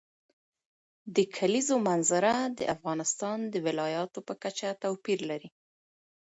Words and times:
د 1.15 1.17
کلیزو 1.35 1.75
منظره 1.87 2.33
د 2.57 2.59
افغانستان 2.75 3.37
د 3.53 3.55
ولایاتو 3.65 4.19
په 4.27 4.33
کچه 4.43 4.69
توپیر 4.83 5.19
لري. 5.29 5.49